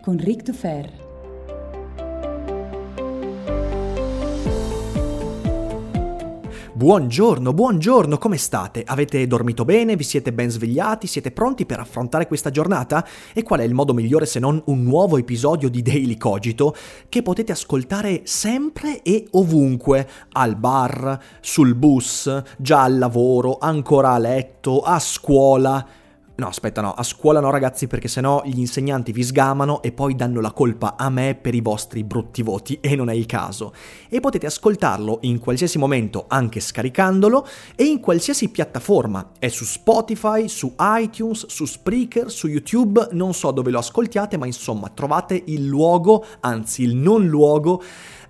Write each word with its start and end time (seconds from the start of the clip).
con 0.00 0.16
Ric 0.16 0.42
Dufer. 0.42 1.06
Buongiorno, 6.78 7.52
buongiorno, 7.52 8.18
come 8.18 8.36
state? 8.36 8.84
Avete 8.86 9.26
dormito 9.26 9.64
bene? 9.64 9.96
Vi 9.96 10.04
siete 10.04 10.32
ben 10.32 10.48
svegliati? 10.48 11.08
Siete 11.08 11.32
pronti 11.32 11.66
per 11.66 11.80
affrontare 11.80 12.28
questa 12.28 12.50
giornata? 12.50 13.04
E 13.34 13.42
qual 13.42 13.58
è 13.58 13.64
il 13.64 13.74
modo 13.74 13.92
migliore 13.92 14.26
se 14.26 14.38
non 14.38 14.62
un 14.66 14.84
nuovo 14.84 15.18
episodio 15.18 15.68
di 15.68 15.82
Daily 15.82 16.16
Cogito 16.16 16.76
che 17.08 17.22
potete 17.22 17.50
ascoltare 17.50 18.20
sempre 18.24 19.02
e 19.02 19.26
ovunque? 19.32 20.08
Al 20.34 20.54
bar, 20.54 21.20
sul 21.40 21.74
bus, 21.74 22.42
già 22.56 22.84
al 22.84 22.98
lavoro, 22.98 23.58
ancora 23.58 24.12
a 24.12 24.18
letto, 24.18 24.82
a 24.82 25.00
scuola. 25.00 25.84
No, 26.38 26.46
aspetta, 26.46 26.80
no, 26.80 26.92
a 26.92 27.02
scuola 27.02 27.40
no 27.40 27.50
ragazzi 27.50 27.88
perché 27.88 28.06
sennò 28.06 28.42
gli 28.44 28.60
insegnanti 28.60 29.10
vi 29.10 29.24
sgamano 29.24 29.82
e 29.82 29.90
poi 29.90 30.14
danno 30.14 30.40
la 30.40 30.52
colpa 30.52 30.94
a 30.96 31.10
me 31.10 31.34
per 31.34 31.52
i 31.52 31.60
vostri 31.60 32.04
brutti 32.04 32.44
voti 32.44 32.78
e 32.80 32.94
non 32.94 33.10
è 33.10 33.12
il 33.12 33.26
caso. 33.26 33.74
E 34.08 34.20
potete 34.20 34.46
ascoltarlo 34.46 35.18
in 35.22 35.40
qualsiasi 35.40 35.78
momento 35.78 36.26
anche 36.28 36.60
scaricandolo 36.60 37.44
e 37.74 37.86
in 37.86 37.98
qualsiasi 37.98 38.50
piattaforma. 38.50 39.32
È 39.36 39.48
su 39.48 39.64
Spotify, 39.64 40.46
su 40.46 40.76
iTunes, 40.78 41.46
su 41.46 41.64
Spreaker, 41.64 42.30
su 42.30 42.46
YouTube, 42.46 43.08
non 43.10 43.34
so 43.34 43.50
dove 43.50 43.72
lo 43.72 43.80
ascoltiate, 43.80 44.36
ma 44.36 44.46
insomma 44.46 44.90
trovate 44.90 45.42
il 45.46 45.66
luogo, 45.66 46.24
anzi 46.38 46.84
il 46.84 46.94
non 46.94 47.26
luogo 47.26 47.82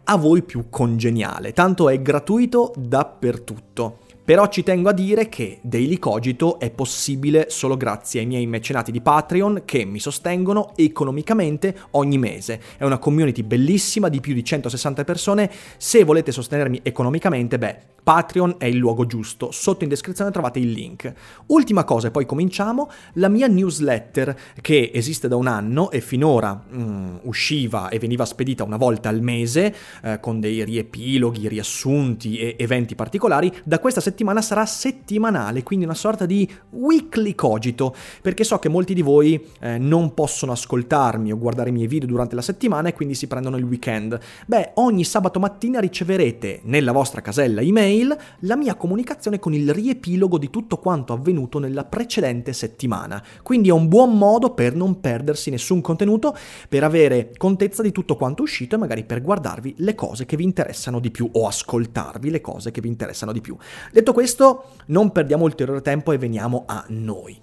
a 0.05 0.17
voi 0.17 0.43
più 0.45 0.71
congeniale. 0.71 1.53
Tanto 1.53 1.91
è 1.91 2.01
gratuito 2.01 2.73
dappertutto. 2.75 4.07
Però 4.29 4.47
ci 4.49 4.63
tengo 4.63 4.91
a 4.91 4.93
dire 4.93 5.31
che 5.31 5.59
Daily 5.63 5.99
Cogito 5.99 6.59
è 6.59 6.69
possibile 6.69 7.47
solo 7.49 7.79
grazie 7.79 8.21
ai 8.21 8.27
miei 8.27 8.47
mecenati 8.47 8.93
di 8.93 9.01
Patreon 9.01 9.63
che 9.65 9.87
mi 9.87 9.99
sostengono 9.99 10.73
economicamente 10.77 11.75
ogni 11.93 12.19
mese. 12.19 12.61
È 12.77 12.85
una 12.85 12.99
community 12.99 13.43
bellissima 13.43 14.11
di 14.11 14.21
più 14.21 14.35
di 14.35 14.45
160 14.45 15.05
persone. 15.05 15.51
Se 15.79 16.05
volete 16.05 16.31
sostenermi 16.31 16.81
economicamente, 16.83 17.57
beh, 17.57 17.77
Patreon 18.03 18.57
è 18.59 18.67
il 18.67 18.77
luogo 18.77 19.07
giusto. 19.07 19.51
Sotto 19.51 19.85
in 19.85 19.91
descrizione 19.91 20.31
trovate 20.31 20.59
il 20.59 20.73
link. 20.73 21.11
Ultima 21.47 21.85
cosa 21.85 22.09
e 22.09 22.11
poi 22.11 22.27
cominciamo, 22.27 22.91
la 23.15 23.29
mia 23.29 23.47
newsletter 23.47 24.39
che 24.61 24.91
esiste 24.93 25.27
da 25.29 25.37
un 25.37 25.47
anno 25.47 25.91
e 25.91 26.03
finora 26.03 26.65
mm, 26.71 27.17
usciva 27.23 27.89
e 27.89 27.99
veniva 27.99 28.27
spedita 28.27 28.63
una 28.65 28.77
volta 28.77 29.09
al 29.09 29.23
mese 29.23 29.75
eh, 30.03 30.21
con 30.21 30.39
dei 30.39 30.65
riepiloghi, 30.65 31.49
riassunti 31.49 32.39
e 32.39 32.57
eventi 32.59 32.95
particolari, 32.95 33.51
da 33.65 33.79
questa 33.79 34.01
settimana 34.01 34.17
settimana 34.19 34.43
sarà 34.43 34.67
settimanale, 34.67 35.63
quindi 35.63 35.85
una 35.85 35.95
sorta 35.95 36.27
di 36.27 36.51
weekly 36.71 37.37
cogito, 37.37 37.95
perché 38.21 38.43
so 38.43 38.59
che 38.59 38.69
molti 38.69 38.93
di 38.93 39.03
voi 39.03 39.41
eh, 39.61 39.79
non 39.79 40.13
possono 40.13 40.51
ascoltarmi 40.51 41.31
o 41.31 41.39
guardare 41.39 41.69
i 41.69 41.73
miei 41.73 41.87
video 41.87 42.09
durante 42.09 42.35
la 42.35 42.43
settimana 42.43 42.89
e 42.89 42.95
quindi 42.95 43.15
si 43.15 43.29
prendono 43.29 43.57
il 43.59 43.63
weekend. 43.63 44.19
Beh, 44.45 44.73
ogni 44.75 45.05
sabato 45.05 45.39
mattina 45.39 45.79
riceverete 45.79 46.63
nella 46.65 46.91
vostra 46.91 47.21
casella 47.21 47.61
email 47.61 48.17
la 48.41 48.57
mia 48.57 48.75
comunicazione 48.75 49.39
con 49.39 49.55
il 49.55 49.73
riepilogo 49.73 50.37
di 50.37 50.51
tutto 50.51 50.79
quanto 50.79 51.13
avvenuto 51.13 51.61
nella 51.61 51.85
precedente 51.85 52.53
settimana. 52.53 53.23
Quindi 53.45 53.69
è 53.69 53.73
un 53.73 53.87
buon 53.87 54.19
modo 54.19 54.51
per 54.51 54.75
non 54.75 54.99
perdersi 54.99 55.51
nessun 55.51 55.81
contenuto, 55.81 56.37
per 56.69 56.83
avere 56.83 57.31
contezza 57.37 57.83
di 57.83 57.93
tutto 57.93 58.17
quanto 58.17 58.43
uscito 58.43 58.75
e 58.75 58.79
magari 58.79 59.05
per 59.05 59.23
guardarvi 59.23 59.77
le 59.79 59.95
cose 59.95 60.27
che 60.27 60.37
vi 60.37 60.43
interessano 60.43 60.99
di 60.99 61.13
più 61.13 61.29
o 61.31 61.47
ascoltarvi 61.47 62.31
le 62.31 62.41
cose 62.41 62.73
che 62.73 62.81
vi 62.81 62.89
interessano 62.89 63.31
di 63.31 63.41
più. 63.41 63.57
Detto 63.93 64.07
Detto 64.09 64.21
questo, 64.21 64.65
non 64.87 65.13
perdiamo 65.13 65.45
ulteriore 65.45 65.83
tempo 65.83 66.13
e 66.13 66.17
veniamo 66.17 66.65
a 66.67 66.83
noi. 66.89 67.39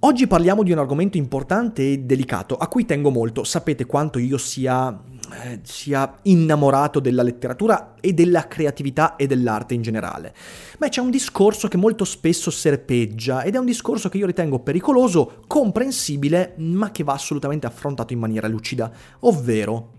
Oggi 0.00 0.26
parliamo 0.26 0.62
di 0.62 0.70
un 0.70 0.76
argomento 0.76 1.16
importante 1.16 1.90
e 1.90 2.00
delicato 2.00 2.54
a 2.54 2.68
cui 2.68 2.84
tengo 2.84 3.08
molto. 3.08 3.44
Sapete 3.44 3.86
quanto 3.86 4.18
io 4.18 4.36
sia, 4.36 4.94
eh, 5.42 5.60
sia, 5.62 6.18
innamorato 6.24 7.00
della 7.00 7.22
letteratura 7.22 7.94
e 7.98 8.12
della 8.12 8.46
creatività 8.46 9.16
e 9.16 9.26
dell'arte 9.26 9.72
in 9.72 9.80
generale. 9.80 10.34
Beh, 10.76 10.90
c'è 10.90 11.00
un 11.00 11.08
discorso 11.08 11.66
che 11.66 11.78
molto 11.78 12.04
spesso 12.04 12.50
serpeggia 12.50 13.40
ed 13.40 13.54
è 13.54 13.58
un 13.58 13.64
discorso 13.64 14.10
che 14.10 14.18
io 14.18 14.26
ritengo 14.26 14.58
pericoloso, 14.58 15.44
comprensibile, 15.46 16.56
ma 16.58 16.90
che 16.90 17.04
va 17.04 17.14
assolutamente 17.14 17.66
affrontato 17.66 18.12
in 18.12 18.18
maniera 18.18 18.48
lucida, 18.48 18.92
ovvero 19.20 19.92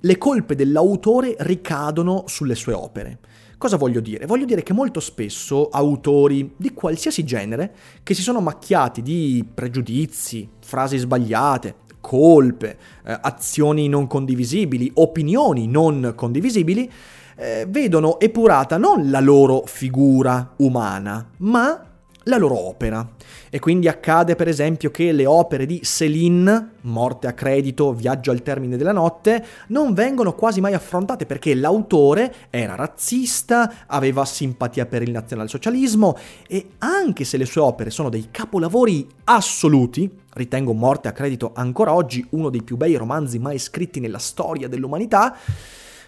le 0.00 0.18
colpe 0.18 0.56
dell'autore 0.56 1.36
ricadono 1.38 2.24
sulle 2.26 2.56
sue 2.56 2.72
opere. 2.72 3.18
Cosa 3.64 3.78
voglio 3.78 4.00
dire? 4.00 4.26
Voglio 4.26 4.44
dire 4.44 4.62
che 4.62 4.74
molto 4.74 5.00
spesso 5.00 5.70
autori 5.70 6.52
di 6.54 6.74
qualsiasi 6.74 7.24
genere 7.24 7.74
che 8.02 8.12
si 8.12 8.20
sono 8.20 8.42
macchiati 8.42 9.00
di 9.00 9.42
pregiudizi, 9.54 10.46
frasi 10.60 10.98
sbagliate, 10.98 11.76
colpe, 11.98 12.76
eh, 13.06 13.18
azioni 13.22 13.88
non 13.88 14.06
condivisibili, 14.06 14.90
opinioni 14.96 15.66
non 15.66 16.12
condivisibili, 16.14 16.92
eh, 17.36 17.64
vedono 17.66 18.20
epurata 18.20 18.76
non 18.76 19.08
la 19.08 19.20
loro 19.20 19.62
figura 19.64 20.52
umana, 20.58 21.26
ma 21.38 21.93
la 22.24 22.36
loro 22.36 22.58
opera. 22.58 23.06
E 23.50 23.58
quindi 23.58 23.88
accade 23.88 24.34
per 24.34 24.48
esempio 24.48 24.90
che 24.90 25.12
le 25.12 25.26
opere 25.26 25.66
di 25.66 25.80
Céline, 25.82 26.72
Morte 26.82 27.26
a 27.26 27.32
credito, 27.32 27.92
Viaggio 27.92 28.30
al 28.30 28.42
termine 28.42 28.76
della 28.76 28.92
notte, 28.92 29.44
non 29.68 29.94
vengono 29.94 30.34
quasi 30.34 30.60
mai 30.60 30.74
affrontate 30.74 31.24
perché 31.24 31.54
l'autore 31.54 32.34
era 32.50 32.74
razzista, 32.74 33.86
aveva 33.86 34.24
simpatia 34.24 34.86
per 34.86 35.02
il 35.02 35.10
nazionalsocialismo 35.10 36.16
e 36.48 36.70
anche 36.78 37.24
se 37.24 37.36
le 37.36 37.44
sue 37.44 37.60
opere 37.60 37.90
sono 37.90 38.08
dei 38.08 38.28
capolavori 38.30 39.06
assoluti, 39.24 40.10
ritengo 40.34 40.72
Morte 40.72 41.08
a 41.08 41.12
credito 41.12 41.52
ancora 41.54 41.94
oggi 41.94 42.26
uno 42.30 42.50
dei 42.50 42.62
più 42.62 42.76
bei 42.76 42.96
romanzi 42.96 43.38
mai 43.38 43.58
scritti 43.58 44.00
nella 44.00 44.18
storia 44.18 44.68
dell'umanità, 44.68 45.36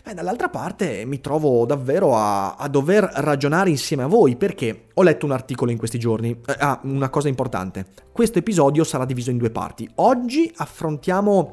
Beh, 0.07 0.15
dall'altra 0.15 0.49
parte 0.49 1.05
mi 1.05 1.21
trovo 1.21 1.67
davvero 1.67 2.15
a, 2.15 2.55
a, 2.55 2.69
dover 2.69 3.11
ragionare 3.15 3.71
insieme 3.71 4.05
a 4.05 4.07
voi 4.07 4.37
perché 4.37 4.85
ho 4.95 5.03
letto 5.03 5.27
un 5.27 5.33
articolo 5.33 5.73
in 5.73 5.79
questi 5.79 5.99
giorni. 5.99 6.31
Eh, 6.31 6.55
ah, 6.61 6.79
una 6.85 7.09
cosa 7.09 7.27
importante. 7.27 7.87
Questo 8.13 8.39
episodio 8.39 8.85
sarà 8.85 9.05
diviso 9.05 9.31
in 9.33 9.37
due 9.37 9.51
parti. 9.51 9.91
Oggi 9.97 10.49
affrontiamo 10.59 11.51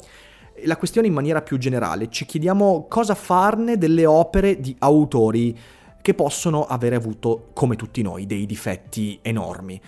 la 0.66 0.78
questione 0.78 1.08
in 1.08 1.14
maniera 1.14 1.42
più 1.42 1.58
generale. 1.58 2.12
Ci 2.12 2.28
chiediamo 2.28 2.86
cosa 2.88 3.16
farne 3.16 3.80
delle 3.80 4.06
opere 4.06 4.60
di 4.60 4.76
autori 4.78 5.58
che 6.00 6.14
possono 6.14 6.68
avere 6.68 6.96
avuto, 6.96 7.48
come 7.54 7.76
tutti 7.76 8.04
noi, 8.04 8.28
dei 8.28 8.46
difetti 8.46 9.18
enormi. 9.24 9.82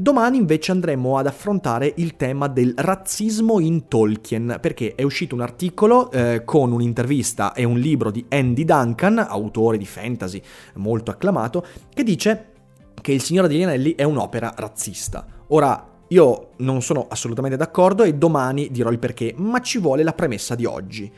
Domani 0.00 0.38
invece 0.38 0.72
andremo 0.72 1.18
ad 1.18 1.26
affrontare 1.26 1.92
il 1.96 2.16
tema 2.16 2.48
del 2.48 2.72
razzismo 2.74 3.60
in 3.60 3.86
Tolkien, 3.86 4.56
perché 4.58 4.94
è 4.94 5.02
uscito 5.02 5.34
un 5.34 5.42
articolo 5.42 6.10
eh, 6.10 6.40
con 6.46 6.72
un'intervista 6.72 7.52
e 7.52 7.64
un 7.64 7.78
libro 7.78 8.10
di 8.10 8.24
Andy 8.30 8.64
Duncan, 8.64 9.18
autore 9.18 9.76
di 9.76 9.84
fantasy 9.84 10.40
molto 10.76 11.10
acclamato, 11.10 11.66
che 11.92 12.02
dice 12.02 12.52
che 12.98 13.12
Il 13.12 13.20
Signore 13.20 13.46
degli 13.46 13.62
Anelli 13.62 13.94
è 13.94 14.02
un'opera 14.04 14.54
razzista. 14.56 15.26
Ora, 15.48 15.86
io 16.08 16.52
non 16.56 16.80
sono 16.80 17.06
assolutamente 17.06 17.58
d'accordo 17.58 18.02
e 18.02 18.14
domani 18.14 18.70
dirò 18.70 18.90
il 18.90 18.98
perché, 18.98 19.34
ma 19.36 19.60
ci 19.60 19.76
vuole 19.76 20.02
la 20.02 20.14
premessa 20.14 20.54
di 20.54 20.64
oggi. 20.64 21.12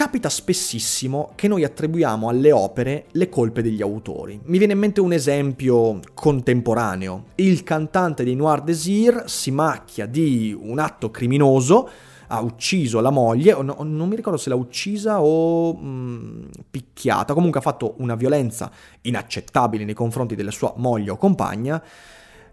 Capita 0.00 0.30
spessissimo 0.30 1.32
che 1.34 1.46
noi 1.46 1.62
attribuiamo 1.62 2.30
alle 2.30 2.52
opere 2.52 3.04
le 3.10 3.28
colpe 3.28 3.60
degli 3.60 3.82
autori. 3.82 4.40
Mi 4.44 4.56
viene 4.56 4.72
in 4.72 4.78
mente 4.78 5.02
un 5.02 5.12
esempio 5.12 6.00
contemporaneo. 6.14 7.26
Il 7.34 7.62
cantante 7.64 8.24
di 8.24 8.34
Noir 8.34 8.62
Désir 8.62 9.24
si 9.26 9.50
macchia 9.50 10.06
di 10.06 10.56
un 10.58 10.78
atto 10.78 11.10
criminoso, 11.10 11.86
ha 12.28 12.40
ucciso 12.40 13.00
la 13.00 13.10
moglie, 13.10 13.52
no, 13.62 13.76
non 13.82 14.08
mi 14.08 14.16
ricordo 14.16 14.38
se 14.38 14.48
l'ha 14.48 14.54
uccisa 14.54 15.20
o 15.20 15.74
mh, 15.74 15.86
mm, 15.86 16.44
picchiata, 16.70 17.34
comunque 17.34 17.60
ha 17.60 17.62
fatto 17.62 17.96
una 17.98 18.14
violenza 18.14 18.70
inaccettabile 19.02 19.84
nei 19.84 19.92
confronti 19.92 20.34
della 20.34 20.50
sua 20.50 20.72
moglie 20.78 21.10
o 21.10 21.18
compagna. 21.18 21.84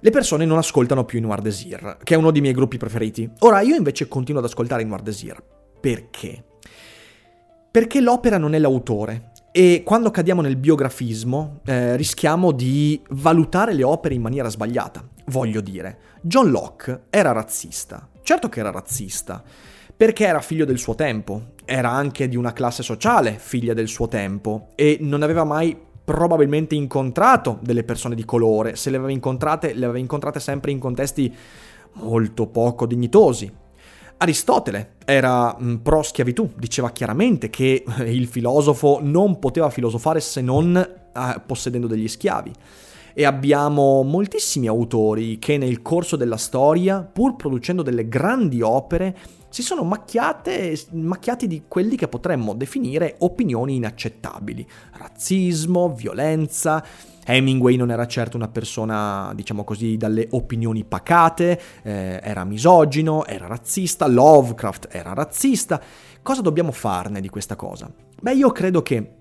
Le 0.02 0.10
persone 0.10 0.44
non 0.44 0.58
ascoltano 0.58 1.06
più 1.06 1.22
Noir 1.22 1.40
Désir, 1.40 2.00
che 2.04 2.14
è 2.14 2.18
uno 2.18 2.32
dei 2.32 2.42
miei 2.42 2.54
gruppi 2.54 2.76
preferiti. 2.76 3.32
Ora 3.40 3.62
io 3.62 3.78
invece 3.78 4.10
continuo 4.10 4.42
ad 4.42 4.48
ascoltare 4.48 4.84
Noir 4.84 5.02
Désir. 5.02 5.42
Perché? 5.80 6.44
Perché 7.70 8.02
l'opera 8.02 8.38
non 8.38 8.54
è 8.54 8.60
l'autore 8.60 9.32
e 9.52 9.82
quando 9.84 10.12
cadiamo 10.12 10.42
nel 10.42 10.56
biografismo 10.56 11.62
eh, 11.66 11.96
rischiamo 11.96 12.52
di 12.52 13.02
valutare 13.10 13.74
le 13.74 13.84
opere 13.84 14.14
in 14.14 14.22
maniera 14.22 14.50
sbagliata. 14.50 15.04
Voglio 15.26 15.62
dire, 15.62 15.98
John 16.22 16.52
Locke 16.52 17.06
era 17.10 17.32
razzista. 17.32 18.08
Certo 18.22 18.50
che 18.50 18.60
era 18.60 18.72
razzista, 18.72 19.42
perché 19.96 20.26
era 20.26 20.42
figlio 20.42 20.66
del 20.66 20.78
suo 20.78 20.96
tempo, 20.96 21.54
era 21.66 21.90
anche 21.90 22.28
di 22.28 22.36
una 22.36 22.54
classe 22.54 22.84
sociale 22.84 23.38
figlia 23.40 23.74
del 23.74 23.88
suo 23.88 24.08
tempo 24.08 24.70
e 24.76 24.98
non 25.02 25.24
aveva 25.24 25.44
mai 25.44 25.76
probabilmente 26.04 26.76
incontrato 26.76 27.58
delle 27.62 27.84
persone 27.84 28.16
di 28.16 28.26
colore, 28.26 28.76
se 28.76 28.90
le 28.90 28.98
aveva 28.98 29.12
incontrate, 29.12 29.74
le 29.74 29.86
aveva 29.86 30.00
incontrate 30.00 30.40
sempre 30.40 30.72
in 30.72 30.80
contesti 30.80 31.34
molto 31.94 32.48
poco 32.48 32.86
dignitosi. 32.86 33.52
Aristotele 34.18 34.96
era 35.06 35.56
mm, 35.62 35.76
pro 35.76 36.02
schiavitù, 36.02 36.52
diceva 36.58 36.90
chiaramente 36.92 37.50
che 37.50 37.84
eh, 38.00 38.14
il 38.14 38.28
filosofo 38.28 39.00
non 39.02 39.38
poteva 39.40 39.70
filosofare 39.70 40.20
se 40.20 40.42
non 40.42 40.76
eh, 40.76 41.42
possedendo 41.46 41.88
degli 41.88 42.08
schiavi. 42.08 42.52
E 43.14 43.26
abbiamo 43.26 44.04
moltissimi 44.04 44.68
autori 44.68 45.40
che 45.40 45.58
nel 45.58 45.82
corso 45.82 46.16
della 46.16 46.38
storia, 46.38 47.02
pur 47.02 47.36
producendo 47.36 47.82
delle 47.82 48.08
grandi 48.08 48.62
opere, 48.62 49.16
si 49.50 49.62
sono 49.62 49.84
macchiate, 49.84 50.78
macchiati 50.92 51.48
di 51.48 51.64
quelli 51.68 51.96
che 51.96 52.08
potremmo 52.08 52.54
definire 52.54 53.16
opinioni 53.20 53.76
inaccettabili. 53.76 54.68
Razzismo, 54.94 55.94
violenza, 55.94 56.84
Hemingway 57.30 57.76
non 57.76 57.92
era 57.92 58.08
certo 58.08 58.38
una 58.38 58.48
persona, 58.48 59.34
diciamo 59.36 59.66
così, 59.66 59.98
dalle 59.98 60.28
opinioni 60.32 60.86
pacate, 60.86 61.60
eh, 61.84 62.20
era 62.24 62.46
misogino, 62.46 63.26
era 63.26 63.48
razzista, 63.48 64.08
Lovecraft 64.08 64.88
era 64.92 65.14
razzista. 65.14 65.82
Cosa 66.22 66.42
dobbiamo 66.42 66.72
farne 66.72 67.20
di 67.20 67.30
questa 67.30 67.56
cosa? 67.58 67.92
Beh, 68.22 68.34
io 68.34 68.52
credo 68.52 68.82
che 68.82 69.16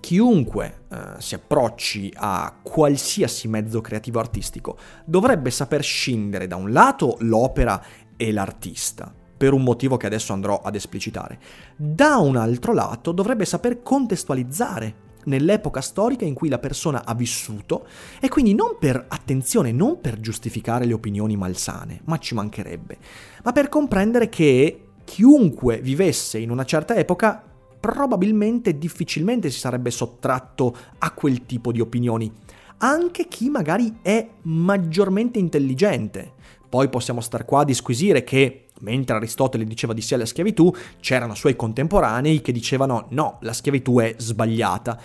chiunque 0.00 0.80
eh, 0.90 0.96
si 1.16 1.34
approcci 1.34 2.12
a 2.14 2.58
qualsiasi 2.62 3.48
mezzo 3.48 3.80
creativo 3.80 4.18
artistico 4.18 4.76
dovrebbe 5.06 5.50
saper 5.50 5.82
scindere 5.82 6.46
da 6.46 6.56
un 6.56 6.72
lato 6.72 7.16
l'opera 7.20 7.82
e 8.18 8.30
l'artista, 8.30 9.10
per 9.44 9.52
un 9.52 9.62
motivo 9.62 9.98
che 9.98 10.06
adesso 10.06 10.32
andrò 10.32 10.62
ad 10.64 10.74
esplicitare. 10.74 11.38
Da 11.76 12.16
un 12.16 12.36
altro 12.36 12.72
lato 12.72 13.12
dovrebbe 13.12 13.44
saper 13.44 13.82
contestualizzare 13.82 15.02
nell'epoca 15.24 15.82
storica 15.82 16.24
in 16.24 16.32
cui 16.32 16.48
la 16.48 16.58
persona 16.58 17.04
ha 17.04 17.14
vissuto 17.14 17.86
e 18.20 18.28
quindi 18.28 18.54
non 18.54 18.78
per 18.80 19.04
attenzione, 19.06 19.70
non 19.70 20.00
per 20.00 20.18
giustificare 20.18 20.86
le 20.86 20.94
opinioni 20.94 21.36
malsane, 21.36 22.00
ma 22.04 22.16
ci 22.16 22.34
mancherebbe, 22.34 22.96
ma 23.42 23.52
per 23.52 23.68
comprendere 23.68 24.30
che 24.30 24.80
chiunque 25.04 25.78
vivesse 25.82 26.38
in 26.38 26.50
una 26.50 26.64
certa 26.64 26.96
epoca 26.96 27.42
probabilmente 27.78 28.78
difficilmente 28.78 29.50
si 29.50 29.58
sarebbe 29.58 29.90
sottratto 29.90 30.74
a 31.00 31.10
quel 31.10 31.44
tipo 31.44 31.70
di 31.70 31.80
opinioni, 31.80 32.32
anche 32.78 33.28
chi 33.28 33.50
magari 33.50 33.98
è 34.00 34.26
maggiormente 34.44 35.38
intelligente. 35.38 36.32
Poi 36.66 36.88
possiamo 36.88 37.20
star 37.20 37.44
qua 37.44 37.60
a 37.60 37.64
disquisire 37.64 38.24
che 38.24 38.63
Mentre 38.84 39.16
Aristotele 39.16 39.64
diceva 39.64 39.94
di 39.94 40.02
sì 40.02 40.12
alla 40.12 40.26
schiavitù, 40.26 40.70
c'erano 41.00 41.34
suoi 41.34 41.56
contemporanei 41.56 42.42
che 42.42 42.52
dicevano 42.52 43.06
no, 43.10 43.38
la 43.40 43.54
schiavitù 43.54 43.98
è 43.98 44.14
sbagliata. 44.18 45.00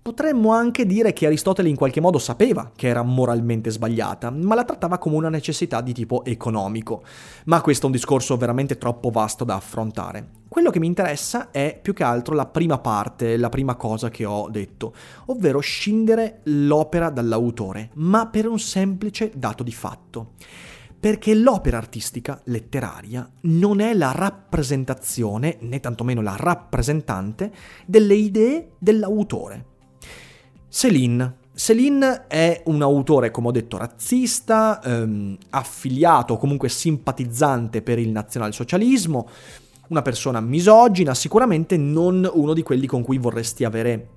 Potremmo 0.00 0.52
anche 0.52 0.86
dire 0.86 1.12
che 1.12 1.26
Aristotele 1.26 1.68
in 1.68 1.76
qualche 1.76 2.00
modo 2.00 2.18
sapeva 2.18 2.70
che 2.76 2.88
era 2.88 3.02
moralmente 3.02 3.70
sbagliata, 3.70 4.30
ma 4.30 4.54
la 4.54 4.64
trattava 4.64 4.98
come 4.98 5.16
una 5.16 5.30
necessità 5.30 5.80
di 5.80 5.94
tipo 5.94 6.24
economico. 6.24 7.02
Ma 7.46 7.60
questo 7.60 7.84
è 7.84 7.86
un 7.86 7.92
discorso 7.92 8.36
veramente 8.36 8.78
troppo 8.78 9.10
vasto 9.10 9.44
da 9.44 9.54
affrontare. 9.54 10.42
Quello 10.46 10.70
che 10.70 10.78
mi 10.78 10.86
interessa 10.86 11.50
è 11.50 11.76
più 11.80 11.94
che 11.94 12.04
altro 12.04 12.34
la 12.34 12.46
prima 12.46 12.78
parte, 12.78 13.36
la 13.36 13.48
prima 13.48 13.74
cosa 13.76 14.10
che 14.10 14.24
ho 14.24 14.48
detto, 14.50 14.94
ovvero 15.26 15.58
scindere 15.58 16.40
l'opera 16.44 17.08
dall'autore, 17.08 17.88
ma 17.94 18.26
per 18.26 18.46
un 18.46 18.58
semplice 18.58 19.32
dato 19.34 19.62
di 19.62 19.72
fatto 19.72 20.32
perché 21.04 21.34
l'opera 21.34 21.76
artistica, 21.76 22.40
letteraria, 22.44 23.30
non 23.42 23.80
è 23.80 23.92
la 23.92 24.12
rappresentazione, 24.12 25.58
né 25.60 25.78
tantomeno 25.78 26.22
la 26.22 26.34
rappresentante, 26.34 27.52
delle 27.84 28.14
idee 28.14 28.70
dell'autore. 28.78 29.66
Céline. 30.66 31.34
Céline 31.52 32.26
è 32.26 32.62
un 32.64 32.80
autore, 32.80 33.30
come 33.30 33.48
ho 33.48 33.50
detto, 33.50 33.76
razzista, 33.76 34.80
ehm, 34.82 35.36
affiliato 35.50 36.32
o 36.32 36.38
comunque 36.38 36.70
simpatizzante 36.70 37.82
per 37.82 37.98
il 37.98 38.08
nazionalsocialismo, 38.08 39.28
una 39.88 40.00
persona 40.00 40.40
misogina, 40.40 41.12
sicuramente 41.12 41.76
non 41.76 42.26
uno 42.32 42.54
di 42.54 42.62
quelli 42.62 42.86
con 42.86 43.02
cui 43.02 43.18
vorresti 43.18 43.64
avere 43.64 44.08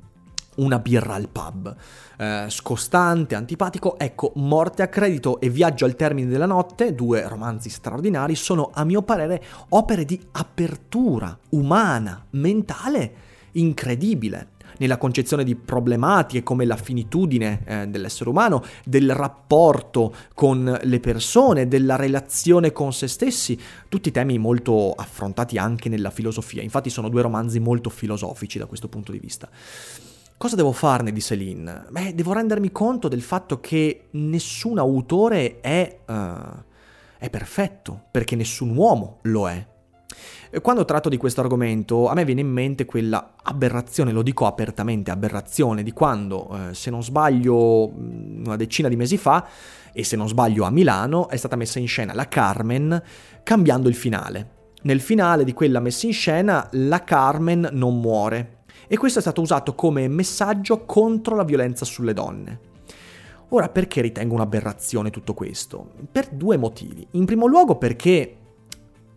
una 0.58 0.80
birra 0.80 1.16
al 1.16 1.30
pub. 1.30 1.76
Eh, 2.18 2.46
scostante, 2.50 3.36
antipatico, 3.36 3.98
ecco, 3.98 4.32
Morte 4.36 4.84
a 4.84 4.88
credito 4.88 5.40
e 5.40 5.50
Viaggio 5.50 5.86
al 5.86 5.96
termine 5.96 6.28
della 6.28 6.46
notte, 6.46 6.94
due 6.94 7.28
romanzi 7.28 7.70
straordinari, 7.70 8.36
sono 8.36 8.70
a 8.74 8.84
mio 8.84 9.02
parere 9.02 9.44
opere 9.70 10.06
di 10.06 10.20
apertura 10.32 11.38
umana, 11.50 12.26
mentale, 12.32 13.14
incredibile 13.54 14.56
nella 14.78 14.98
concezione 14.98 15.44
di 15.44 15.56
problematiche 15.56 16.44
come 16.44 16.66
la 16.66 16.76
finitudine 16.76 17.62
eh, 17.66 17.88
dell'essere 17.88 18.30
umano, 18.30 18.64
del 18.84 19.14
rapporto 19.14 20.14
con 20.34 20.78
le 20.82 21.00
persone, 21.00 21.68
della 21.68 21.96
relazione 21.96 22.72
con 22.72 22.94
se 22.94 23.08
stessi, 23.08 23.60
tutti 23.90 24.12
temi 24.12 24.38
molto 24.38 24.92
affrontati 24.92 25.58
anche 25.58 25.90
nella 25.90 26.12
filosofia, 26.12 26.62
infatti 26.62 26.90
sono 26.90 27.10
due 27.10 27.22
romanzi 27.22 27.60
molto 27.60 27.90
filosofici 27.90 28.58
da 28.58 28.66
questo 28.66 28.88
punto 28.88 29.12
di 29.12 29.20
vista. 29.20 29.50
Cosa 30.38 30.56
devo 30.56 30.72
farne 30.72 31.12
di 31.12 31.20
Céline? 31.20 31.88
Beh, 31.90 32.14
devo 32.14 32.32
rendermi 32.32 32.72
conto 32.72 33.08
del 33.08 33.24
fatto 33.24 33.60
che 33.60 34.10
nessun 34.12 34.78
autore 34.78 35.60
è, 35.62 36.02
uh, 36.06 36.64
è 37.18 37.28
perfetto, 37.32 38.04
perché 38.12 38.36
nessun 38.36 38.76
uomo 38.76 39.18
lo 39.24 39.50
è. 39.50 39.68
Quando 40.62 40.86
tratto 40.86 41.10
di 41.10 41.18
questo 41.18 41.42
argomento, 41.42 42.08
a 42.08 42.14
me 42.14 42.24
viene 42.24 42.42
in 42.42 42.52
mente 42.52 42.86
quella 42.86 43.34
aberrazione, 43.42 44.12
lo 44.12 44.22
dico 44.22 44.46
apertamente, 44.46 45.10
aberrazione, 45.10 45.82
di 45.82 45.92
quando, 45.92 46.70
eh, 46.70 46.74
se 46.76 46.92
non 46.92 47.04
sbaglio, 47.04 47.88
una 47.88 48.56
decina 48.56 48.90
di 48.90 48.96
mesi 48.96 49.18
fa, 49.18 49.46
e 49.92 50.04
se 50.04 50.16
non 50.16 50.28
sbaglio 50.28 50.66
a 50.66 50.70
Milano, 50.70 51.30
è 51.30 51.36
stata 51.36 51.56
messa 51.56 51.80
in 51.80 51.88
scena 51.88 52.14
la 52.14 52.28
Carmen 52.28 53.02
cambiando 53.42 53.90
il 53.90 53.96
finale. 53.96 54.52
Nel 54.84 55.02
finale 55.02 55.44
di 55.44 55.54
quella 55.54 55.80
messa 55.80 56.06
in 56.06 56.14
scena, 56.14 56.68
la 56.74 57.04
Carmen 57.04 57.70
non 57.74 58.00
muore, 58.00 58.57
e 58.88 58.98
questo 58.98 59.20
è 59.20 59.22
stato 59.22 59.42
usato 59.42 59.76
come 59.76 60.08
messaggio 60.08 60.86
contro 60.86 61.36
la 61.36 61.44
violenza 61.44 61.86
sulle 61.86 62.14
donne. 62.14 62.60
Ora, 63.50 63.70
perché 63.70 64.02
ritengo 64.02 64.34
un'aberrazione 64.34 65.10
tutto 65.10 65.34
questo? 65.34 65.92
Per 66.12 66.30
due 66.30 66.58
motivi. 66.58 67.08
In 67.12 67.26
primo 67.26 67.46
luogo 67.46 67.78
perché 67.78 68.38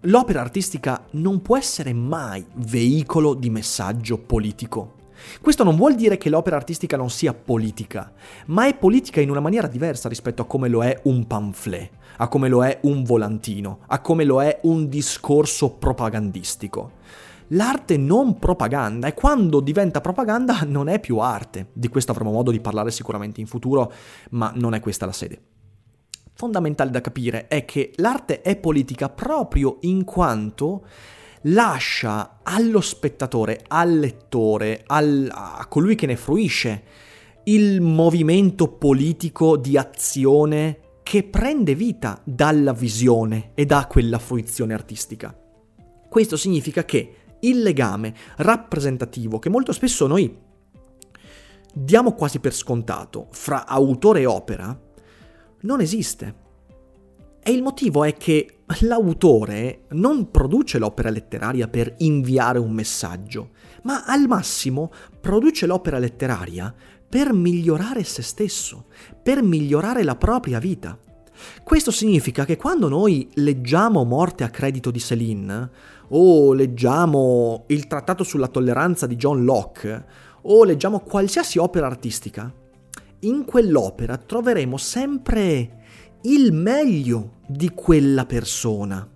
l'opera 0.02 0.40
artistica 0.40 1.04
non 1.12 1.42
può 1.42 1.56
essere 1.56 1.92
mai 1.92 2.44
veicolo 2.54 3.34
di 3.34 3.50
messaggio 3.50 4.18
politico. 4.18 4.98
Questo 5.40 5.64
non 5.64 5.76
vuol 5.76 5.94
dire 5.94 6.18
che 6.18 6.30
l'opera 6.30 6.56
artistica 6.56 6.96
non 6.96 7.10
sia 7.10 7.34
politica, 7.34 8.12
ma 8.46 8.66
è 8.66 8.76
politica 8.76 9.20
in 9.20 9.30
una 9.30 9.40
maniera 9.40 9.66
diversa 9.66 10.08
rispetto 10.08 10.42
a 10.42 10.46
come 10.46 10.68
lo 10.68 10.82
è 10.82 11.00
un 11.04 11.26
pamphlet, 11.26 11.90
a 12.16 12.28
come 12.28 12.48
lo 12.48 12.64
è 12.64 12.78
un 12.82 13.02
volantino, 13.02 13.80
a 13.86 14.00
come 14.00 14.24
lo 14.24 14.42
è 14.42 14.60
un 14.62 14.88
discorso 14.88 15.70
propagandistico 15.72 16.98
l'arte 17.52 17.96
non 17.96 18.38
propaganda 18.38 19.08
e 19.08 19.14
quando 19.14 19.60
diventa 19.60 20.00
propaganda 20.00 20.60
non 20.66 20.88
è 20.88 21.00
più 21.00 21.18
arte. 21.18 21.68
Di 21.72 21.88
questo 21.88 22.12
avremo 22.12 22.32
modo 22.32 22.50
di 22.50 22.60
parlare 22.60 22.90
sicuramente 22.90 23.40
in 23.40 23.46
futuro, 23.46 23.92
ma 24.30 24.52
non 24.54 24.74
è 24.74 24.80
questa 24.80 25.06
la 25.06 25.12
sede. 25.12 25.40
Fondamentale 26.32 26.90
da 26.90 27.00
capire 27.00 27.48
è 27.48 27.64
che 27.64 27.92
l'arte 27.96 28.40
è 28.40 28.56
politica 28.56 29.10
proprio 29.10 29.78
in 29.80 30.04
quanto 30.04 30.84
lascia 31.42 32.40
allo 32.42 32.80
spettatore, 32.80 33.64
al 33.68 33.99
lettore, 33.99 34.82
al, 34.87 35.28
a 35.32 35.66
colui 35.68 35.94
che 35.94 36.06
ne 36.06 36.16
fruisce, 36.16 36.82
il 37.44 37.80
movimento 37.80 38.68
politico 38.68 39.56
di 39.56 39.76
azione 39.76 40.80
che 41.02 41.25
prende 41.25 41.75
vita 41.75 42.20
dalla 42.25 42.73
visione 42.73 43.52
e 43.54 43.66
da 43.66 43.87
quella 43.88 44.18
fruizione 44.18 44.75
artistica. 44.75 45.37
Questo 46.09 46.37
significa 46.37 46.85
che 46.85 47.14
il 47.40 47.62
legame 47.62 48.14
rappresentativo 48.37 49.38
che 49.38 49.49
molto 49.49 49.73
spesso 49.73 50.06
noi 50.06 50.37
diamo 51.73 52.12
quasi 52.12 52.38
per 52.40 52.54
scontato 52.54 53.28
fra 53.30 53.66
autore 53.66 54.20
e 54.20 54.26
opera 54.26 54.78
non 55.62 55.80
esiste. 55.80 56.49
E 57.42 57.50
il 57.50 57.62
motivo 57.62 58.04
è 58.04 58.14
che 58.14 58.59
l'autore 58.80 59.82
non 59.90 60.30
produce 60.30 60.78
l'opera 60.78 61.10
letteraria 61.10 61.68
per 61.68 61.94
inviare 61.98 62.58
un 62.58 62.72
messaggio, 62.72 63.50
ma 63.82 64.04
al 64.04 64.26
massimo 64.26 64.90
produce 65.20 65.66
l'opera 65.66 65.98
letteraria 65.98 66.72
per 67.08 67.32
migliorare 67.32 68.04
se 68.04 68.22
stesso, 68.22 68.86
per 69.22 69.42
migliorare 69.42 70.04
la 70.04 70.16
propria 70.16 70.58
vita. 70.58 70.96
Questo 71.64 71.90
significa 71.90 72.44
che 72.44 72.56
quando 72.56 72.88
noi 72.88 73.28
leggiamo 73.34 74.04
Morte 74.04 74.44
a 74.44 74.50
credito 74.50 74.90
di 74.90 75.00
Céline, 75.00 75.70
o 76.08 76.52
leggiamo 76.52 77.64
il 77.68 77.86
Trattato 77.86 78.24
sulla 78.24 78.48
tolleranza 78.48 79.06
di 79.06 79.16
John 79.16 79.44
Locke, 79.44 80.04
o 80.42 80.64
leggiamo 80.64 81.00
qualsiasi 81.00 81.58
opera 81.58 81.86
artistica, 81.86 82.52
in 83.20 83.44
quell'opera 83.44 84.16
troveremo 84.16 84.76
sempre 84.76 85.79
il 86.22 86.52
meglio 86.52 87.38
di 87.46 87.70
quella 87.74 88.26
persona. 88.26 89.08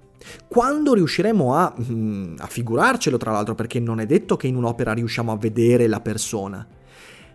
Quando 0.49 0.95
riusciremo 0.95 1.55
a, 1.55 1.75
mm, 1.79 2.37
a 2.39 2.47
figurarcelo, 2.47 3.19
tra 3.19 3.33
l'altro, 3.33 3.55
perché 3.55 3.79
non 3.79 4.01
è 4.01 4.07
detto 4.07 4.37
che 4.37 4.47
in 4.47 4.57
un'opera 4.57 4.93
riusciamo 4.93 5.31
a 5.31 5.37
vedere 5.37 5.87
la 5.87 6.01
persona, 6.01 6.67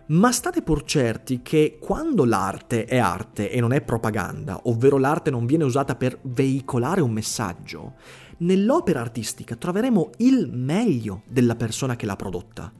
ma 0.06 0.32
state 0.32 0.62
pur 0.62 0.82
certi 0.82 1.40
che 1.40 1.78
quando 1.80 2.24
l'arte 2.24 2.84
è 2.84 2.98
arte 2.98 3.48
e 3.50 3.60
non 3.60 3.72
è 3.72 3.80
propaganda, 3.80 4.60
ovvero 4.64 4.98
l'arte 4.98 5.30
non 5.30 5.46
viene 5.46 5.62
usata 5.62 5.94
per 5.94 6.18
veicolare 6.22 7.00
un 7.00 7.12
messaggio, 7.12 7.94
nell'opera 8.38 9.00
artistica 9.00 9.54
troveremo 9.54 10.10
il 10.18 10.50
meglio 10.52 11.22
della 11.28 11.54
persona 11.54 11.94
che 11.94 12.06
l'ha 12.06 12.16
prodotta. 12.16 12.72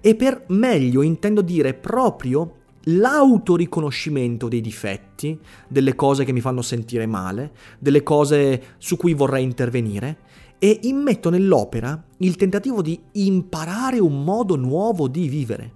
E 0.00 0.14
per 0.14 0.44
meglio 0.48 1.02
intendo 1.02 1.42
dire 1.42 1.74
proprio 1.74 2.59
l'autoriconoscimento 2.84 4.48
dei 4.48 4.60
difetti, 4.60 5.38
delle 5.68 5.94
cose 5.94 6.24
che 6.24 6.32
mi 6.32 6.40
fanno 6.40 6.62
sentire 6.62 7.06
male, 7.06 7.52
delle 7.78 8.02
cose 8.02 8.74
su 8.78 8.96
cui 8.96 9.14
vorrei 9.14 9.44
intervenire, 9.44 10.18
e 10.58 10.80
immetto 10.82 11.30
nell'opera 11.30 12.02
il 12.18 12.36
tentativo 12.36 12.82
di 12.82 13.00
imparare 13.12 13.98
un 13.98 14.22
modo 14.22 14.56
nuovo 14.56 15.08
di 15.08 15.28
vivere. 15.28 15.72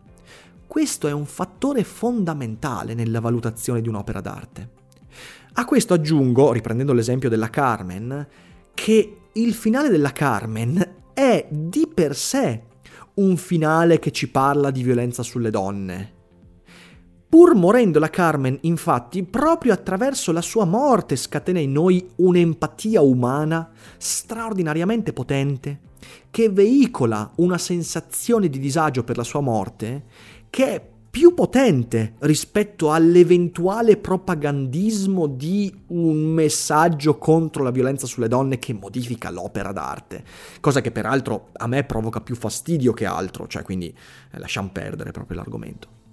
Questo 0.67 1.09
è 1.09 1.13
un 1.13 1.25
fattore 1.25 1.85
fondamentale 1.85 2.95
nella 2.95 3.21
valutazione 3.21 3.81
di 3.81 3.89
un'opera 3.89 4.21
d'arte. 4.21 4.69
A 5.55 5.65
questo 5.65 5.95
aggiungo, 5.95 6.53
riprendendo 6.53 6.93
l'esempio 6.93 7.29
della 7.29 7.49
Carmen, 7.49 8.27
che 8.75 9.17
il 9.33 9.55
finale 9.55 9.89
della 9.89 10.13
Carmen 10.13 10.95
è 11.15 11.47
di 11.49 11.89
per 11.93 12.17
sé 12.17 12.63
un 13.15 13.37
finale 13.37 14.01
che 14.01 14.11
ci 14.11 14.29
parla 14.29 14.71
di 14.71 14.83
violenza 14.83 15.23
sulle 15.23 15.51
donne. 15.51 16.13
Pur 17.35 17.57
morendo 17.57 17.99
la 17.99 18.11
Carmen, 18.11 18.57
infatti, 18.61 19.25
proprio 19.25 19.73
attraverso 19.73 20.31
la 20.31 20.41
sua 20.41 20.65
morte 20.65 21.17
scatena 21.17 21.59
in 21.59 21.73
noi 21.73 22.09
un'empatia 22.15 23.01
umana 23.01 23.73
straordinariamente 23.97 25.13
potente, 25.13 25.81
che 26.31 26.49
veicola 26.49 27.29
una 27.39 27.59
sensazione 27.59 28.49
di 28.49 28.61
disagio 28.61 29.03
per 29.03 29.17
la 29.17 29.25
sua 29.25 29.41
morte 29.41 30.05
che 30.49 30.75
è 30.77 30.89
più 31.11 31.35
potente 31.35 32.15
rispetto 32.21 32.93
all'eventuale 32.93 33.97
propagandismo 33.97 35.27
di 35.27 35.75
un 35.89 36.19
messaggio 36.19 37.19
contro 37.19 37.65
la 37.65 37.73
violenza 37.73 38.07
sulle 38.07 38.29
donne 38.29 38.61
che 38.61 38.75
modifica 38.75 39.31
l'opera 39.31 39.73
d'arte, 39.73 40.23
cosa 40.61 40.81
che 40.81 40.93
peraltro 40.93 41.49
a 41.55 41.67
me 41.67 41.83
provoca 41.83 42.21
più 42.21 42.37
fastidio 42.37 42.93
che 42.93 43.07
altro, 43.07 43.49
cioè 43.49 43.65
quindi 43.65 43.89
eh, 43.89 44.39
lasciamo 44.39 44.71
perdere 44.73 45.11
proprio 45.11 45.39
l'argomento. 45.39 46.04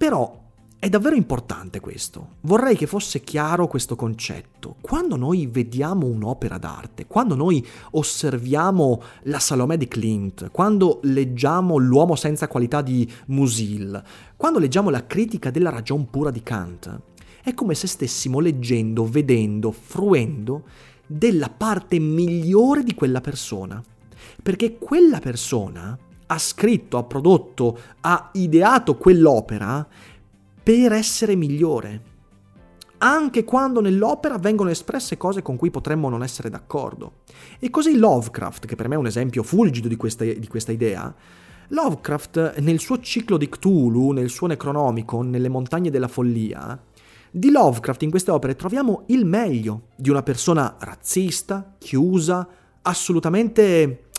Però 0.00 0.34
è 0.78 0.88
davvero 0.88 1.14
importante 1.14 1.78
questo. 1.78 2.36
Vorrei 2.40 2.74
che 2.74 2.86
fosse 2.86 3.20
chiaro 3.20 3.66
questo 3.66 3.96
concetto. 3.96 4.76
Quando 4.80 5.16
noi 5.16 5.46
vediamo 5.46 6.06
un'opera 6.06 6.56
d'arte, 6.56 7.06
quando 7.06 7.34
noi 7.34 7.62
osserviamo 7.90 9.02
la 9.24 9.38
Salomè 9.38 9.76
di 9.76 9.88
Clint, 9.88 10.50
quando 10.52 11.00
leggiamo 11.02 11.76
L'uomo 11.76 12.16
senza 12.16 12.48
qualità 12.48 12.80
di 12.80 13.06
Musil, 13.26 14.02
quando 14.38 14.58
leggiamo 14.58 14.88
la 14.88 15.04
critica 15.04 15.50
della 15.50 15.68
ragion 15.68 16.08
pura 16.08 16.30
di 16.30 16.42
Kant, 16.42 17.00
è 17.42 17.52
come 17.52 17.74
se 17.74 17.86
stessimo 17.86 18.40
leggendo, 18.40 19.04
vedendo, 19.04 19.70
fruendo 19.70 20.62
della 21.06 21.50
parte 21.50 21.98
migliore 21.98 22.84
di 22.84 22.94
quella 22.94 23.20
persona. 23.20 23.84
Perché 24.42 24.78
quella 24.78 25.18
persona 25.18 25.98
ha 26.32 26.38
scritto, 26.38 26.96
ha 26.96 27.02
prodotto, 27.02 27.78
ha 28.02 28.30
ideato 28.34 28.96
quell'opera 28.96 29.86
per 30.62 30.92
essere 30.92 31.34
migliore, 31.34 32.02
anche 32.98 33.42
quando 33.42 33.80
nell'opera 33.80 34.38
vengono 34.38 34.70
espresse 34.70 35.16
cose 35.16 35.42
con 35.42 35.56
cui 35.56 35.70
potremmo 35.70 36.08
non 36.08 36.22
essere 36.22 36.48
d'accordo. 36.48 37.22
E 37.58 37.68
così 37.70 37.96
Lovecraft, 37.96 38.66
che 38.66 38.76
per 38.76 38.86
me 38.88 38.94
è 38.94 38.98
un 38.98 39.06
esempio 39.06 39.42
fulgido 39.42 39.88
di 39.88 39.96
questa, 39.96 40.24
di 40.24 40.46
questa 40.46 40.70
idea, 40.70 41.12
Lovecraft 41.68 42.58
nel 42.58 42.78
suo 42.78 43.00
ciclo 43.00 43.36
di 43.36 43.48
Cthulhu, 43.48 44.12
nel 44.12 44.28
suo 44.28 44.46
Necronomicon, 44.46 45.30
nelle 45.30 45.48
montagne 45.48 45.90
della 45.90 46.08
follia, 46.08 46.80
di 47.32 47.50
Lovecraft 47.50 48.02
in 48.02 48.10
queste 48.10 48.30
opere 48.30 48.54
troviamo 48.54 49.04
il 49.06 49.24
meglio 49.24 49.88
di 49.96 50.10
una 50.10 50.22
persona 50.22 50.76
razzista, 50.78 51.74
chiusa, 51.78 52.46
assolutamente 52.82 54.09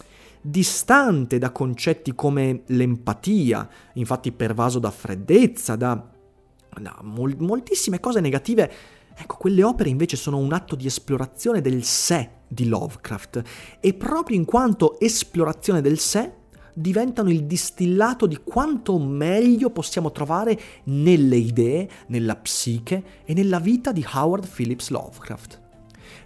distante 0.42 1.38
da 1.38 1.52
concetti 1.52 2.14
come 2.16 2.64
l'empatia, 2.68 3.68
infatti 3.94 4.32
pervaso 4.32 4.80
da 4.80 4.92
freddezza, 4.92 5.76
da 5.76 5.94
no, 5.94 6.98
mol- 7.04 7.38
moltissime 7.40 8.00
cose 8.00 8.20
negative. 8.20 8.72
Ecco, 9.14 9.38
quelle 9.38 9.64
opere 9.64 9.90
invece 9.90 10.16
sono 10.16 10.38
un 10.38 10.52
atto 10.54 10.76
di 10.76 10.88
esplorazione 10.88 11.62
del 11.62 11.84
sé 11.84 12.30
di 12.48 12.68
Lovecraft 12.68 13.42
e 13.80 13.94
proprio 13.94 14.36
in 14.38 14.46
quanto 14.46 15.00
esplorazione 15.00 15.82
del 15.82 16.00
sé 16.00 16.40
diventano 16.74 17.30
il 17.30 17.46
distillato 17.46 18.26
di 18.26 18.40
quanto 18.44 18.98
meglio 18.98 19.70
possiamo 19.70 20.12
trovare 20.12 20.60
nelle 20.86 21.36
idee, 21.36 21.90
nella 22.08 22.36
psiche 22.38 23.04
e 23.26 23.34
nella 23.34 23.60
vita 23.60 23.92
di 23.92 24.06
Howard 24.14 24.48
Phillips 24.48 24.90
Lovecraft. 24.90 25.60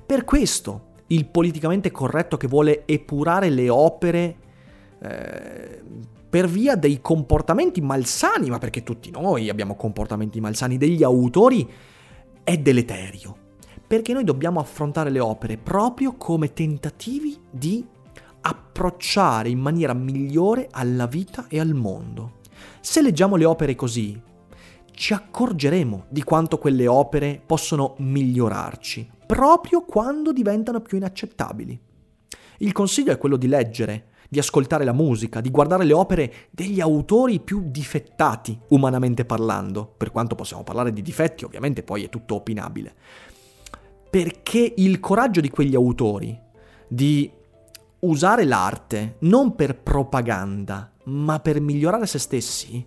Per 0.06 0.24
questo 0.24 0.94
il 1.08 1.26
politicamente 1.26 1.92
corretto 1.92 2.38
che 2.38 2.48
vuole 2.48 2.84
epurare 2.86 3.50
le 3.50 3.70
opere 3.70 4.36
eh, 5.02 5.82
per 6.30 6.48
via 6.48 6.76
dei 6.76 7.00
comportamenti 7.00 7.80
malsani, 7.80 8.50
ma 8.50 8.58
perché 8.58 8.84
tutti 8.84 9.10
noi 9.12 9.50
abbiamo 9.50 9.76
comportamenti 9.76 10.42
malsani 10.42 10.78
degli 10.78 11.04
autori, 11.04 11.68
è 12.44 12.58
deleterio. 12.58 13.38
Perché 13.88 14.14
noi 14.14 14.24
dobbiamo 14.24 14.60
affrontare 14.60 15.12
le 15.12 15.20
opere 15.20 15.58
proprio 15.58 16.16
come 16.16 16.54
tentativi 16.54 17.38
di 17.50 17.86
approcciare 18.42 19.50
in 19.50 19.60
maniera 19.60 19.94
migliore 19.94 20.68
alla 20.72 21.06
vita 21.08 21.46
e 21.48 21.60
al 21.60 21.74
mondo. 21.74 22.40
Se 22.82 23.02
leggiamo 23.02 23.36
le 23.36 23.46
opere 23.46 23.76
così, 23.76 24.20
ci 24.92 25.14
accorgeremo 25.14 26.06
di 26.10 26.24
quanto 26.24 26.58
quelle 26.58 26.88
opere 26.88 27.42
possono 27.46 27.96
migliorarci, 27.98 29.12
proprio 29.26 29.82
quando 29.82 30.32
diventano 30.32 30.82
più 30.82 30.98
inaccettabili. 30.98 31.80
Il 32.60 32.72
consiglio 32.72 33.12
è 33.12 33.18
quello 33.18 33.38
di 33.38 33.48
leggere, 33.48 34.08
di 34.30 34.40
ascoltare 34.40 34.86
la 34.86 34.94
musica, 34.94 35.42
di 35.42 35.52
guardare 35.52 35.84
le 35.84 35.94
opere 35.94 36.34
degli 36.52 36.80
autori 36.80 37.40
più 37.40 37.64
difettati, 37.66 38.58
umanamente 38.70 39.26
parlando, 39.26 39.86
per 39.86 40.12
quanto 40.12 40.36
possiamo 40.36 40.64
parlare 40.64 40.94
di 40.94 41.02
difetti, 41.02 41.46
ovviamente 41.46 41.84
poi 41.84 42.04
è 42.04 42.10
tutto 42.10 42.36
opinabile. 42.36 42.94
Perché 44.10 44.74
il 44.78 45.00
coraggio 45.00 45.42
di 45.42 45.50
quegli 45.50 45.76
autori 45.76 46.40
di 46.88 47.30
usare 48.00 48.46
l'arte 48.46 49.18
non 49.20 49.56
per 49.56 49.78
propaganda, 49.78 50.92
ma 51.06 51.40
per 51.40 51.60
migliorare 51.60 52.06
se 52.06 52.20
stessi, 52.20 52.86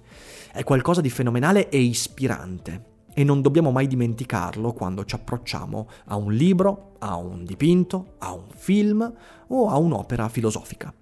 è 0.53 0.65
qualcosa 0.65 1.01
di 1.01 1.11
fenomenale 1.11 1.69
e 1.69 1.79
ispirante. 1.79 2.97
E 3.19 3.25
non 3.25 3.43
dobbiamo 3.43 3.73
mai 3.73 3.89
dimenticarlo 3.89 4.73
quando 4.73 5.05
ci 5.05 5.17
approcciamo 5.17 5.89
a 6.05 6.15
un 6.15 6.33
libro, 6.33 6.93
a 7.01 7.17
un 7.17 7.45
dipinto, 7.45 8.15
a 8.19 8.33
un 8.33 8.45
film 8.55 9.13
o 9.49 9.69
a 9.69 9.77
un'opera 9.77 10.29
filosofica. 10.29 10.95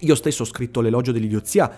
Io 0.00 0.14
stesso 0.16 0.42
ho 0.42 0.44
scritto 0.44 0.82
l'elogio 0.82 1.12
dell'idiozia 1.12 1.72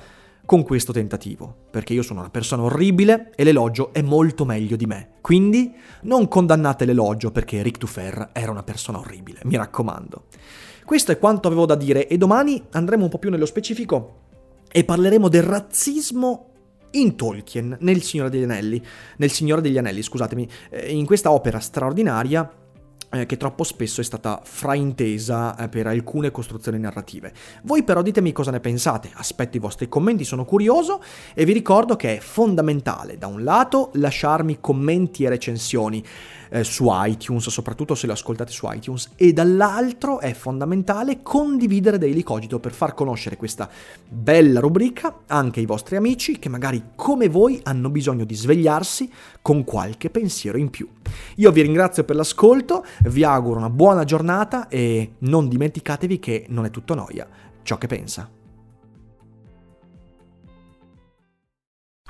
con 0.45 0.64
questo 0.64 0.92
tentativo, 0.92 1.54
perché 1.71 1.92
io 1.92 2.02
sono 2.02 2.19
una 2.19 2.31
persona 2.31 2.64
orribile 2.64 3.31
e 3.37 3.45
l'elogio 3.45 3.92
è 3.92 4.02
molto 4.02 4.45
meglio 4.45 4.75
di 4.75 4.87
me. 4.87 5.11
Quindi 5.21 5.73
non 6.02 6.26
condannate 6.26 6.85
l'elogio 6.85 7.31
perché 7.31 7.62
Rick 7.62 7.78
Dufer 7.78 8.31
era 8.33 8.50
una 8.50 8.64
persona 8.64 8.99
orribile, 8.99 9.42
mi 9.45 9.54
raccomando. 9.54 10.25
Questo 10.85 11.12
è 11.12 11.21
quanto 11.21 11.47
avevo 11.47 11.66
da 11.66 11.76
dire 11.76 12.09
e 12.09 12.19
domani 12.19 12.61
andremo 12.73 13.04
un 13.04 13.11
po' 13.11 13.19
più 13.19 13.31
nello 13.31 13.47
specifico 13.47 14.23
e 14.73 14.83
parleremo 14.83 15.28
del 15.28 15.45
razzismo 15.45 16.51
in 16.92 17.16
Tolkien, 17.16 17.76
nel 17.80 18.02
Signore 18.02 18.30
degli 18.30 18.44
Anelli, 18.44 18.82
nel 19.18 19.30
Signore 19.30 19.61
degli 19.61 19.78
Anelli, 19.78 20.02
scusatemi, 20.02 20.49
eh, 20.70 20.90
in 20.92 21.06
questa 21.06 21.30
opera 21.32 21.61
straordinaria 21.61 22.50
eh, 23.12 23.26
che 23.26 23.37
troppo 23.37 23.62
spesso 23.62 24.00
è 24.00 24.04
stata 24.04 24.40
fraintesa 24.42 25.56
eh, 25.56 25.68
per 25.68 25.87
alcune 25.87 26.30
costruzioni 26.30 26.78
narrative. 26.78 27.32
Voi 27.64 27.82
però 27.82 28.00
ditemi 28.02 28.32
cosa 28.32 28.50
ne 28.50 28.61
pensate, 28.61 29.11
aspetto 29.12 29.56
i 29.56 29.61
vostri 29.61 29.88
commenti, 29.88 30.25
sono 30.25 30.44
curioso 30.44 31.02
e 31.34 31.44
vi 31.44 31.52
ricordo 31.52 31.94
che 31.96 32.16
è 32.16 32.20
fondamentale 32.20 33.18
da 33.18 33.26
un 33.26 33.44
lato 33.44 33.90
lasciarmi 33.94 34.58
commenti 34.61 35.25
e 35.25 35.28
recensioni 35.28 36.02
eh, 36.52 36.64
su 36.64 36.87
iTunes, 36.90 37.49
soprattutto 37.49 37.94
se 37.94 38.06
lo 38.06 38.12
ascoltate 38.12 38.52
su 38.52 38.68
iTunes, 38.71 39.12
e 39.16 39.32
dall'altro 39.32 40.21
è 40.21 40.35
fondamentale 40.35 41.23
condividere 41.23 41.99
Daily 41.99 42.23
Cogito 42.23 42.61
per 42.61 42.73
far 42.73 42.94
conoscere 42.94 43.37
questa 43.37 43.68
bella 44.06 44.61
rubrica 44.61 45.21
anche 45.26 45.61
ai 45.61 45.66
vostri 45.66 45.97
amici 45.97 46.38
che 46.38 46.50
magari 46.50 46.90
come 46.94 47.28
voi 47.28 47.59
hanno 47.64 47.88
bisogno 47.88 48.25
di 48.25 48.35
svegliarsi 48.35 49.11
con 49.40 49.64
qualche 49.64 50.11
pensiero 50.11 50.59
in 50.59 50.68
più. 50.68 50.88
Io 51.37 51.50
vi 51.50 51.62
ringrazio 51.62 52.04
per 52.04 52.16
l'ascolto, 52.16 52.85
vi 53.04 53.25
auguro 53.25 53.59
una 53.59 53.71
buona 53.71 54.04
giornata 54.04 54.68
e 54.68 55.14
non 55.21 55.49
dimenticatevi 55.49 56.18
che 56.18 56.44
non 56.49 56.66
è 56.66 56.71
tutto 56.71 56.94
noia 56.94 57.26
ciò 57.62 57.78
che 57.78 57.87
pensa. 57.87 58.41